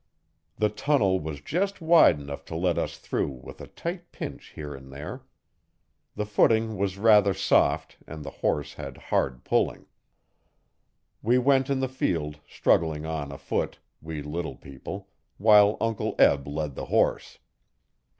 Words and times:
The 0.57 0.69
tunnel 0.69 1.19
was 1.19 1.41
just 1.41 1.79
wide 1.79 2.19
enough 2.19 2.43
to 2.45 2.55
let 2.55 2.79
us 2.79 2.97
through 2.97 3.29
with 3.43 3.61
a 3.61 3.67
tight 3.67 4.11
pinch 4.11 4.53
here 4.55 4.73
and 4.73 4.91
there. 4.91 5.25
The 6.15 6.25
footing 6.25 6.75
was 6.75 6.97
rather 6.97 7.35
soft' 7.35 7.97
and 8.07 8.25
the 8.25 8.31
horse 8.41 8.73
had 8.73 8.97
hard 8.97 9.43
pulling. 9.43 9.85
We 11.21 11.37
went 11.37 11.69
in 11.69 11.81
the 11.81 11.87
field, 11.87 12.39
struggling 12.49 13.05
on 13.05 13.31
afoot 13.31 13.77
we 14.01 14.23
little 14.23 14.55
people 14.55 15.07
while 15.37 15.77
Uncle 15.79 16.15
Eb 16.17 16.47
led 16.47 16.73
the 16.73 16.85
horse. 16.85 17.37